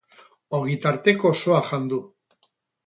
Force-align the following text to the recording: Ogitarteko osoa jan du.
Ogitarteko 0.59 1.31
osoa 1.37 1.61
jan 1.71 1.87
du. 1.95 2.03